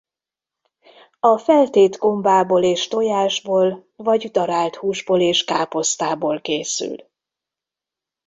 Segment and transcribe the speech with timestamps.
[1.19, 6.95] A feltét gombából és tojásból vagy darált húsból és káposztából készül.